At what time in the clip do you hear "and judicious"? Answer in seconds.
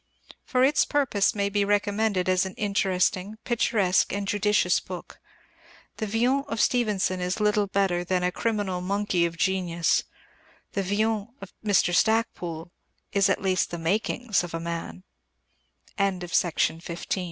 4.11-4.79